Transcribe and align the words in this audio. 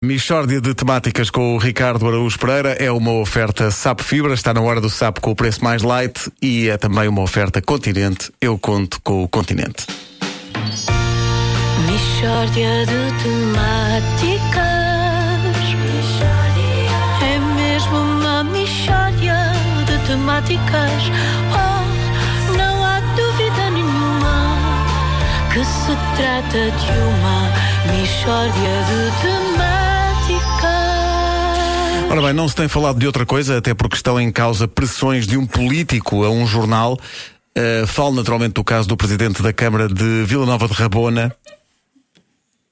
Michórdia 0.00 0.60
de 0.60 0.74
temáticas 0.74 1.28
com 1.28 1.56
o 1.56 1.58
Ricardo 1.58 2.06
Araújo 2.06 2.38
Pereira 2.38 2.70
é 2.74 2.88
uma 2.88 3.10
oferta 3.14 3.68
Sapo 3.72 4.04
Fibra, 4.04 4.32
está 4.32 4.54
na 4.54 4.60
hora 4.60 4.80
do 4.80 4.88
Sapo 4.88 5.20
com 5.20 5.32
o 5.32 5.34
preço 5.34 5.64
mais 5.64 5.82
light 5.82 6.30
e 6.40 6.68
é 6.68 6.76
também 6.76 7.08
uma 7.08 7.20
oferta 7.20 7.60
Continente, 7.60 8.30
eu 8.40 8.56
conto 8.56 9.00
com 9.02 9.24
o 9.24 9.28
Continente. 9.28 9.86
Michórdia 11.84 12.86
de 12.86 13.22
temáticas. 13.24 14.62
É 17.20 17.38
mesmo 17.56 17.96
uma 17.96 18.44
michórdia 18.44 19.34
de 19.84 20.06
temáticas. 20.06 21.02
Oh, 21.50 22.56
não 22.56 22.84
há 22.84 23.00
dúvida 23.00 23.70
nenhuma 23.72 24.58
que 25.52 25.64
se 25.64 25.96
trata 26.16 26.70
de 26.70 26.92
uma 27.00 27.50
michórdia 27.92 28.84
de 28.86 29.22
temáticas. 29.22 29.77
Ora 32.10 32.22
bem, 32.22 32.32
não 32.32 32.48
se 32.48 32.56
tem 32.56 32.68
falado 32.68 32.98
de 32.98 33.06
outra 33.06 33.26
coisa, 33.26 33.58
até 33.58 33.74
porque 33.74 33.96
estão 33.96 34.18
em 34.18 34.32
causa 34.32 34.66
pressões 34.66 35.26
de 35.26 35.36
um 35.36 35.46
político 35.46 36.24
a 36.24 36.30
um 36.30 36.46
jornal. 36.46 36.98
Uh, 37.56 37.86
falo 37.86 38.14
naturalmente 38.14 38.54
do 38.54 38.64
caso 38.64 38.88
do 38.88 38.96
presidente 38.96 39.42
da 39.42 39.52
Câmara 39.52 39.88
de 39.88 40.24
Vila 40.24 40.46
Nova 40.46 40.66
de 40.66 40.72
Rabona, 40.72 41.36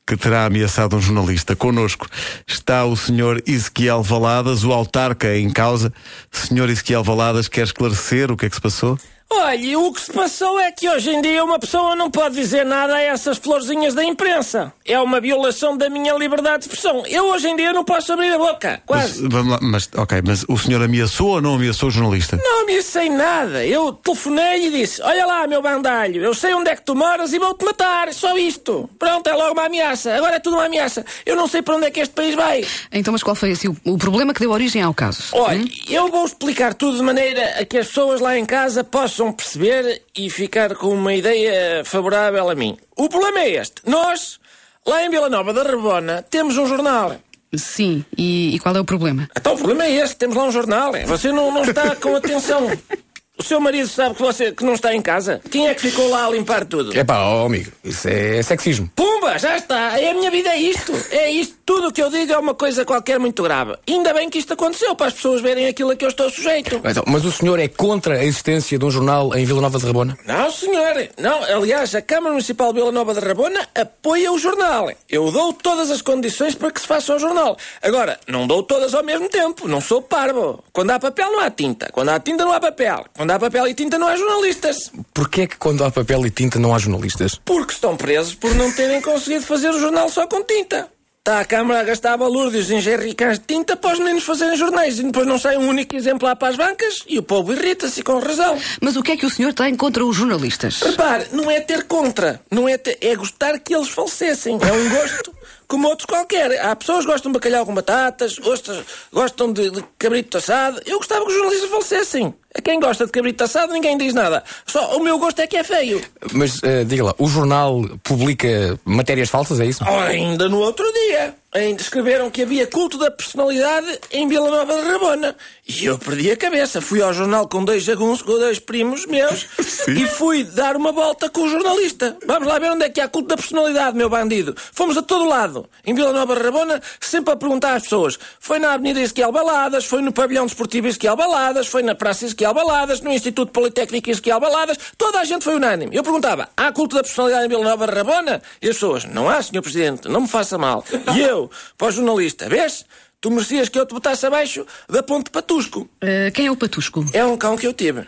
que 0.07 0.17
terá 0.17 0.47
ameaçado 0.47 0.97
um 0.97 1.01
jornalista. 1.01 1.55
Connosco 1.55 2.09
está 2.47 2.87
o 2.87 2.97
senhor 2.97 3.43
Ezequiel 3.47 4.03
Valadas, 4.03 4.65
o 4.65 4.73
autarca 4.73 5.37
em 5.37 5.51
causa. 5.51 5.93
Senhor 6.33 6.71
Ezequiel 6.71 7.05
Valadas, 7.05 7.47
quer 7.47 7.65
esclarecer 7.65 8.33
o 8.33 8.37
que 8.39 8.47
é 8.47 8.49
que 8.49 8.57
se 8.57 8.63
passou? 8.63 8.99
Olha, 9.29 9.79
o 9.81 9.93
que 9.93 10.01
se 10.01 10.13
passou 10.13 10.59
é 10.59 10.71
que 10.71 10.89
hoje 10.89 11.11
em 11.11 11.21
dia 11.21 11.45
uma 11.45 11.59
pessoa 11.59 11.97
não 11.97 12.11
pode 12.11 12.37
dizer 12.37 12.65
nada 12.65 12.95
a 12.95 13.03
essas 13.03 13.37
florzinhas 13.39 13.93
da 13.93 14.05
imprensa. 14.05 14.73
É 14.85 14.99
uma 15.01 15.21
violação 15.21 15.77
da 15.77 15.91
minha 15.91 16.15
liberdade 16.15 16.61
de 16.61 16.65
expressão. 16.67 17.05
Eu 17.07 17.25
hoje 17.27 17.49
em 17.49 17.57
dia 17.57 17.73
não 17.73 17.85
posso 17.85 18.13
abrir 18.13 18.33
a 18.33 18.39
boca, 18.39 18.81
quase. 18.87 19.23
Mas, 19.23 19.33
vamos 19.33 19.53
lá, 19.53 19.59
mas, 19.61 19.91
ok, 19.97 20.23
mas 20.25 20.45
o 20.49 20.57
senhor 20.57 20.81
ameaçou 20.81 21.31
ou 21.31 21.41
não 21.41 21.55
ameaçou 21.55 21.89
o 21.89 21.93
jornalista? 21.93 22.39
Não 22.43 22.63
ameacei 22.63 23.11
nada. 23.11 23.67
Eu 23.67 23.93
telefonei 23.93 24.69
e 24.69 24.71
disse: 24.71 25.03
Olha 25.03 25.27
lá, 25.27 25.47
meu 25.47 25.61
bandalho, 25.61 26.23
eu 26.23 26.33
sei 26.33 26.55
onde 26.55 26.71
é 26.71 26.77
que 26.77 26.83
tu 26.83 26.95
moras 26.95 27.33
e 27.33 27.39
vou-te 27.39 27.65
matar. 27.65 28.13
Só 28.15 28.37
isto. 28.39 28.89
Pronto, 28.97 29.27
é 29.27 29.35
logo 29.35 29.53
uma 29.53 29.67
ameaça. 29.67 30.15
Agora 30.15 30.37
é 30.37 30.39
tudo 30.41 30.57
uma 30.57 30.67
ameaça. 30.67 31.05
Eu 31.25 31.35
não 31.35 31.49
sei 31.49 31.63
para 31.63 31.75
onde 31.77 31.87
é 31.87 31.91
que 31.91 32.01
este 32.01 32.15
país 32.15 32.35
vai. 32.35 32.65
Então, 32.93 33.11
mas 33.13 33.25
qual 33.25 33.35
foi 33.35 33.51
assim, 33.51 33.69
o, 33.69 33.77
o 33.85 33.99
problema 33.99 34.33
que 34.33 34.41
deu 34.41 34.51
origem 34.53 34.83
ao 34.83 34.95
caso? 34.95 35.25
Olha, 35.33 35.65
eu 35.89 36.09
vou 36.11 36.25
explicar 36.25 36.75
tudo 36.75 36.97
de 36.97 37.03
maneira 37.03 37.61
a 37.61 37.65
que 37.65 37.77
as 37.77 37.89
pessoas 37.89 38.21
lá 38.21 38.39
em 38.39 38.47
casa 38.47 38.85
possam 38.85 39.16
perceber 39.33 40.03
e 40.17 40.29
ficar 40.31 40.75
com 40.75 40.89
uma 40.89 41.15
ideia 41.15 41.85
favorável 41.85 42.49
a 42.49 42.55
mim. 42.55 42.77
O 42.97 43.09
problema 43.09 43.41
é 43.41 43.51
este. 43.51 43.83
Nós, 43.87 44.39
lá 44.87 45.05
em 45.05 45.11
Vila 45.11 45.29
Nova 45.29 45.53
da 45.53 45.63
Rebona, 45.63 46.23
temos 46.29 46.57
um 46.57 46.67
jornal. 46.67 47.17
Sim, 47.55 48.05
e, 48.17 48.55
e 48.55 48.59
qual 48.59 48.77
é 48.77 48.81
o 48.81 48.85
problema? 48.85 49.29
Então 49.37 49.55
o 49.55 49.57
problema 49.57 49.85
é 49.85 49.93
este, 49.93 50.17
temos 50.17 50.37
lá 50.37 50.45
um 50.45 50.53
jornal. 50.53 50.93
Você 51.07 51.33
não, 51.33 51.51
não 51.51 51.63
está 51.63 51.95
com 51.97 52.15
atenção. 52.17 52.71
O 53.47 53.49
seu 53.49 53.61
marido 53.61 53.87
sabe 53.87 54.17
que 54.17 54.23
você 54.23 54.51
que 54.51 54.65
não 54.65 54.75
está 54.75 54.93
em 54.93 55.01
casa? 55.01 55.41
Quem 55.49 55.69
é 55.69 55.75
que 55.75 55.83
ficou 55.83 56.11
lá 56.11 56.27
a 56.27 56.31
limpar 56.31 56.65
tudo? 56.65 56.99
É 56.99 57.05
pá, 57.05 57.21
ó 57.21 57.47
amigo, 57.47 57.71
isso 57.85 58.09
é 58.09 58.43
sexismo. 58.43 58.91
Pumba, 58.97 59.39
já 59.39 59.57
está. 59.57 60.01
É 60.01 60.11
a 60.11 60.15
minha 60.15 60.33
vida, 60.33 60.49
é 60.49 60.59
isto. 60.59 60.93
É 61.13 61.31
isto. 61.31 61.55
Tudo 61.65 61.89
o 61.89 61.93
que 61.93 62.03
eu 62.03 62.11
digo 62.11 62.33
é 62.33 62.39
uma 62.39 62.55
coisa 62.55 62.85
qualquer 62.85 63.19
muito 63.19 63.43
grave. 63.43 63.77
Ainda 63.89 64.15
bem 64.15 64.31
que 64.31 64.39
isto 64.39 64.53
aconteceu, 64.53 64.95
para 64.95 65.09
as 65.09 65.15
pessoas 65.15 65.41
verem 65.41 65.67
aquilo 65.67 65.91
a 65.91 65.97
que 65.97 66.05
eu 66.05 66.09
estou 66.09 66.31
sujeito. 66.31 66.81
Então, 66.85 67.03
mas 67.07 67.25
o 67.25 67.33
senhor 67.33 67.59
é 67.59 67.67
contra 67.67 68.19
a 68.19 68.25
existência 68.25 68.79
de 68.79 68.85
um 68.85 68.91
jornal 68.91 69.35
em 69.37 69.45
Vila 69.45 69.61
Nova 69.61 69.79
de 69.79 69.85
Rabona? 69.85 70.17
Não, 70.25 70.51
senhor. 70.51 71.09
Não, 71.19 71.43
aliás, 71.43 71.93
a 71.97 72.03
Câmara 72.03 72.33
Municipal 72.33 72.73
de 72.73 72.79
Vila 72.79 72.93
Nova 72.93 73.15
de 73.15 73.21
Rabona 73.21 73.69
apoia 73.75 74.33
o 74.33 74.39
jornal. 74.39 74.93
Eu 75.09 75.33
dou 75.33 75.53
todas 75.53 75.91
as 75.91 76.03
condições 76.03 76.55
para 76.55 76.71
que 76.71 76.81
se 76.81 76.87
faça 76.87 77.17
o 77.17 77.19
jornal. 77.19 77.57
Agora, 77.83 78.19
não 78.29 78.47
dou 78.47 78.63
todas 78.63 78.95
ao 78.95 79.03
mesmo 79.05 79.29
tempo. 79.29 79.67
Não 79.67 79.81
sou 79.81 80.01
parvo. 80.01 80.63
Quando 80.73 80.91
há 80.91 81.01
papel, 81.01 81.33
não 81.33 81.41
há 81.41 81.51
tinta. 81.51 81.89
Quando 81.91 82.11
há 82.11 82.21
tinta, 82.21 82.45
não 82.45 82.53
há 82.53 82.61
papel. 82.61 83.07
Quando 83.17 83.33
há 83.33 83.36
papel 83.39 83.69
e 83.69 83.75
tinta, 83.75 83.99
não 83.99 84.09
há 84.09 84.17
jornalistas. 84.17 84.91
Porquê 85.13 85.43
é 85.43 85.47
que 85.47 85.57
quando 85.57 85.85
há 85.85 85.91
papel 85.91 86.27
e 86.27 86.31
tinta 86.31 86.59
não 86.59 86.75
há 86.75 86.79
jornalistas? 86.79 87.41
Porque 87.45 87.73
estão 87.73 87.97
presos 87.97 88.35
por 88.35 88.55
não 88.55 88.73
terem 88.73 89.01
conseguido 89.01 89.45
fazer 89.45 89.71
o 89.71 89.81
jornal 89.81 90.09
só 90.09 90.27
com 90.27 90.43
tinta. 90.43 90.89
Está 91.27 91.41
a 91.41 91.45
Câmara 91.45 91.81
a 91.81 91.83
gastar 91.83 92.17
balúrdios 92.17 92.71
em 92.71 92.81
jerrycans 92.81 93.41
de 93.41 93.47
tinta 93.47 93.75
para 93.75 93.95
os 93.95 93.99
meninos 93.99 94.23
fazerem 94.23 94.57
jornais 94.57 95.01
e 95.01 95.03
depois 95.03 95.27
não 95.27 95.37
sai 95.37 95.57
um 95.57 95.69
único 95.69 95.97
exemplar 95.97 96.37
para 96.37 96.51
as 96.51 96.57
bancas 96.57 97.03
e 97.09 97.19
o 97.19 97.23
povo 97.25 97.53
irrita-se 97.53 98.01
com 98.05 98.21
razão. 98.21 98.57
Mas 98.81 98.95
o 98.95 99.03
que 99.03 99.11
é 99.11 99.17
que 99.17 99.27
o 99.27 99.31
senhor 99.31 99.53
tem 99.53 99.75
contra 99.75 100.07
os 100.07 100.15
jornalistas? 100.15 100.81
Repare, 100.83 101.27
não 101.33 101.51
é 101.51 101.59
ter 101.61 101.83
contra, 101.83 102.41
não 102.49 102.69
é 102.69 102.79
ter, 102.79 102.97
é 103.01 103.17
gostar 103.17 103.59
que 103.59 103.75
eles 103.75 103.89
falecessem. 103.89 104.57
É 104.63 104.73
um 104.73 104.89
gosto 104.89 105.35
como 105.67 105.89
outros 105.89 106.07
qualquer. 106.07 106.65
Há 106.65 106.77
pessoas 106.77 107.05
que 107.05 107.11
gostam 107.11 107.33
de 107.33 107.39
bacalhau 107.39 107.67
com 107.67 107.75
batatas, 107.75 108.39
outras 108.39 108.85
gostam 109.13 109.53
de, 109.53 109.71
de 109.71 109.85
cabrito 109.99 110.39
assado. 110.39 110.81
Eu 110.87 110.99
gostava 110.99 111.25
que 111.25 111.31
os 111.33 111.35
jornalistas 111.35 111.71
falecessem. 111.71 112.35
A 112.57 112.63
quem 112.63 112.81
gosta 112.81 113.05
de 113.05 113.13
cabrito 113.13 113.45
assado 113.45 113.73
ninguém 113.73 113.99
diz 113.99 114.15
nada. 114.15 114.43
Só 114.67 114.97
o 114.97 115.01
meu 115.01 115.19
gosto 115.19 115.41
é 115.41 115.47
que 115.47 115.57
é 115.57 115.65
feio. 115.65 116.01
Mas, 116.33 116.59
uh, 116.59 116.85
diga 116.87 117.05
lá, 117.05 117.15
o 117.19 117.29
jornal 117.29 117.83
publica 118.03 118.79
matérias 118.85 119.29
falsas, 119.29 119.61
é 119.61 119.67
isso? 119.67 119.85
Ainda 119.85 120.49
no 120.49 120.59
outro 120.59 120.91
dia, 120.93 121.35
ainda 121.57 121.83
escreveram 121.83 122.31
que 122.31 122.43
havia 122.43 122.67
culto 122.67 122.99
da 122.99 123.11
personalidade 123.11 123.99
em 124.13 124.29
Vila 124.29 124.51
Nova 124.51 124.75
de 124.77 124.89
Rabona. 124.89 125.37
E 125.67 125.85
eu 125.85 125.99
perdi 125.99 126.31
a 126.31 126.37
cabeça. 126.37 126.81
Fui 126.81 127.03
ao 127.03 127.13
jornal 127.13 127.49
com 127.49 127.65
dois 127.65 127.83
jagunços, 127.83 128.23
com 128.23 128.39
dois 128.39 128.59
primos 128.59 129.07
meus, 129.07 129.47
e 129.89 130.07
fui 130.07 130.45
dar 130.45 130.77
uma 130.77 130.93
volta 130.93 131.29
com 131.29 131.43
o 131.43 131.49
jornalista. 131.49 132.17
Vamos 132.27 132.47
lá 132.47 132.59
ver 132.59 132.71
onde 132.71 132.85
é 132.85 132.89
que 132.89 133.01
há 133.01 133.09
culto 133.09 133.29
da 133.29 133.37
personalidade, 133.37 133.97
meu 133.97 134.09
bandido. 134.09 134.55
Fomos 134.73 134.97
a 134.97 135.03
todo 135.03 135.25
lado, 135.25 135.69
em 135.85 135.95
Vila 135.95 136.13
Nova 136.13 136.37
de 136.37 136.43
Rabona, 136.43 136.81
sempre 137.01 137.33
a 137.33 137.37
perguntar 137.37 137.75
às 137.75 137.85
pessoas. 137.85 138.19
Foi 138.39 138.59
na 138.59 138.75
Avenida 138.75 139.01
Esquiel 139.01 139.33
Baladas, 139.33 139.87
foi 139.87 140.03
no 140.03 140.13
Pavilhão 140.13 140.47
Desportivo 140.47 140.87
Esquiel 140.87 141.17
Baladas, 141.17 141.67
foi 141.67 141.83
na 141.83 141.95
Praça 141.95 142.27
Esquiel 142.27 142.55
Baladas, 142.55 143.01
no 143.01 143.11
Instituto 143.11 143.51
Politécnico 143.51 144.11
Esquiel 144.11 144.39
Baladas. 144.39 144.79
Toda 144.97 145.21
a 145.21 145.25
gente 145.25 145.43
foi 145.43 145.57
unânime. 145.57 145.97
Eu 145.97 146.03
perguntava, 146.03 146.49
há 146.57 146.71
culto 146.71 146.97
da 146.97 147.03
personalidade 147.03 147.47
em 147.47 147.49
Vila 147.49 147.65
Nova 147.65 147.87
de 147.87 147.95
Rabona? 147.95 148.43
E 148.63 148.69
as 148.69 148.75
pessoas, 148.75 149.05
não 149.05 149.29
há, 149.29 149.43
senhor 149.43 149.63
Presidente, 149.63 150.09
não 150.09 150.21
me 150.21 150.29
faça 150.29 150.57
mal. 150.57 150.85
E 151.17 151.21
eu, 151.21 151.46
para 151.77 151.89
o 151.89 151.91
jornalista, 151.91 152.49
vês? 152.49 152.85
Tu 153.21 153.31
merecias 153.31 153.69
que 153.69 153.79
eu 153.79 153.87
te 153.87 153.95
botasse 153.95 154.27
abaixo 154.27 154.67
da 154.89 155.03
ponte 155.03 155.31
Patusco. 155.31 155.89
Uh, 156.03 156.31
quem 156.33 156.47
é 156.47 156.51
o 156.51 156.57
Patusco? 156.57 157.05
É 157.13 157.25
um 157.25 157.37
cão 157.37 157.57
que 157.57 157.67
eu 157.67 157.73
tive. 157.73 158.07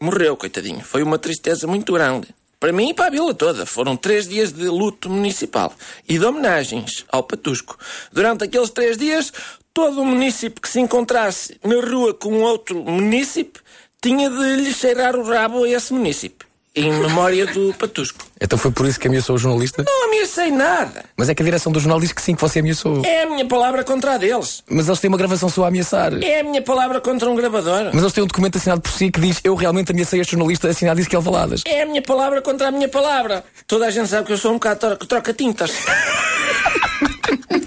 Morreu, 0.00 0.36
coitadinho. 0.36 0.80
Foi 0.80 1.02
uma 1.02 1.18
tristeza 1.18 1.66
muito 1.66 1.92
grande. 1.92 2.28
Para 2.58 2.72
mim 2.72 2.90
e 2.90 2.94
para 2.94 3.06
a 3.06 3.10
vila 3.10 3.34
toda. 3.34 3.64
Foram 3.64 3.96
três 3.96 4.28
dias 4.28 4.52
de 4.52 4.68
luto 4.68 5.08
municipal 5.08 5.74
e 6.08 6.18
de 6.18 6.24
homenagens 6.24 7.04
ao 7.08 7.22
Patusco. 7.22 7.78
Durante 8.12 8.44
aqueles 8.44 8.70
três 8.70 8.98
dias, 8.98 9.32
todo 9.72 10.02
o 10.02 10.04
munícipe 10.04 10.60
que 10.60 10.68
se 10.68 10.78
encontrasse 10.78 11.58
na 11.64 11.76
rua 11.76 12.12
com 12.12 12.42
outro 12.42 12.84
munícipe 12.84 13.60
tinha 14.02 14.28
de 14.28 14.56
lhe 14.56 14.72
cheirar 14.72 15.16
o 15.16 15.22
rabo 15.22 15.64
a 15.64 15.68
esse 15.70 15.92
munícipe. 15.92 16.49
Em 16.74 16.92
memória 16.92 17.46
do 17.46 17.74
Patusco. 17.74 18.24
Então 18.40 18.56
foi 18.56 18.70
por 18.70 18.86
isso 18.86 18.98
que 19.00 19.08
ameaçou 19.08 19.34
o 19.34 19.38
jornalista? 19.38 19.82
Não 19.84 20.04
ameacei 20.06 20.52
nada. 20.52 21.04
Mas 21.16 21.28
é 21.28 21.34
que 21.34 21.42
a 21.42 21.44
direção 21.44 21.72
do 21.72 21.80
jornal 21.80 21.98
diz 21.98 22.12
que 22.12 22.22
sim, 22.22 22.32
que 22.36 22.40
você 22.40 22.60
ameaçou. 22.60 23.04
É 23.04 23.24
a 23.24 23.26
minha 23.26 23.44
palavra 23.44 23.82
contra 23.82 24.14
a 24.14 24.16
deles. 24.18 24.62
Mas 24.70 24.86
eles 24.86 25.00
têm 25.00 25.08
uma 25.08 25.18
gravação 25.18 25.48
sua 25.48 25.64
a 25.64 25.68
ameaçar. 25.68 26.12
É 26.22 26.40
a 26.40 26.44
minha 26.44 26.62
palavra 26.62 27.00
contra 27.00 27.28
um 27.28 27.34
gravador. 27.34 27.90
Mas 27.92 28.00
eles 28.02 28.12
têm 28.12 28.22
um 28.22 28.26
documento 28.28 28.56
assinado 28.58 28.80
por 28.82 28.92
si 28.92 29.10
que 29.10 29.20
diz 29.20 29.40
eu 29.42 29.56
realmente 29.56 29.90
ameacei 29.90 30.20
este 30.20 30.30
jornalista 30.36 30.68
assinado 30.68 30.98
diz 31.00 31.08
que 31.08 31.16
ele 31.16 31.24
valadas. 31.24 31.62
É 31.66 31.82
a 31.82 31.86
minha 31.86 32.02
palavra 32.02 32.40
contra 32.40 32.68
a 32.68 32.70
minha 32.70 32.88
palavra. 32.88 33.44
Toda 33.66 33.86
a 33.86 33.90
gente 33.90 34.08
sabe 34.08 34.26
que 34.28 34.32
eu 34.32 34.38
sou 34.38 34.52
um 34.52 34.54
bocado 34.54 34.78
tro- 34.78 35.06
troca-tintas. 35.08 35.72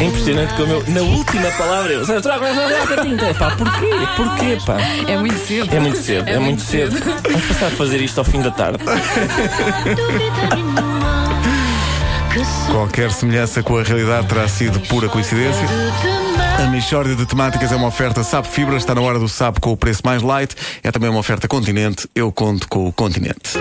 É 0.00 0.04
impressionante 0.04 0.54
como 0.54 0.72
eu, 0.72 0.84
na 0.88 1.00
última 1.00 1.50
palavra, 1.52 1.92
eu. 1.92 2.04
Tinta. 3.02 3.34
Pá, 3.34 3.54
porquê? 3.56 3.90
Porquê, 4.16 4.58
pá? 4.66 4.78
É 5.06 5.16
muito 5.16 5.38
cedo. 5.38 5.74
É 5.74 5.80
muito 5.80 5.98
cedo, 5.98 6.28
é, 6.28 6.38
muito 6.38 6.62
cedo. 6.62 6.98
Vamos 7.22 7.46
passar 7.46 7.66
a 7.66 7.70
fazer 7.70 8.00
isto 8.00 8.18
ao 8.18 8.24
fim 8.24 8.42
da 8.42 8.50
tarde. 8.50 8.78
Qualquer 12.70 13.12
semelhança 13.12 13.62
com 13.62 13.76
a 13.76 13.82
realidade 13.82 14.26
terá 14.26 14.48
sido 14.48 14.80
pura 14.88 15.08
coincidência. 15.08 15.66
A 16.58 16.66
Michórdia 16.68 17.14
de 17.14 17.24
Temáticas 17.26 17.70
é 17.70 17.76
uma 17.76 17.88
oferta 17.88 18.24
Sapo 18.24 18.48
Fibra, 18.48 18.76
está 18.76 18.94
na 18.94 19.02
hora 19.02 19.18
do 19.18 19.28
Sapo 19.28 19.60
com 19.60 19.72
o 19.72 19.76
preço 19.76 20.02
mais 20.04 20.22
light. 20.22 20.54
É 20.82 20.90
também 20.90 21.10
uma 21.10 21.20
oferta 21.20 21.46
Continente, 21.46 22.08
eu 22.14 22.32
conto 22.32 22.66
com 22.68 22.86
o 22.86 22.92
Continente. 22.92 23.58